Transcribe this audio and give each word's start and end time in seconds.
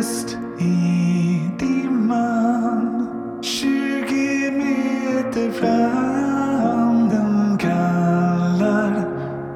Tyst 0.00 0.38
i 0.58 1.40
dimman. 1.58 3.08
20 3.42 4.50
meter 4.50 5.50
fram 5.50 7.08
Den 7.08 7.58
kallar 7.58 9.04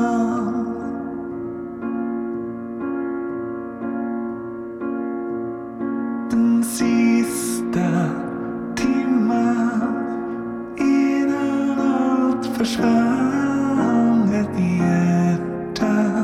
Den 6.30 6.64
sista 6.64 8.10
timman 8.76 9.94
innan 10.78 11.80
allt 11.80 12.46
försvann 12.46 14.32
ett 14.32 14.60
hjärta 14.60 16.17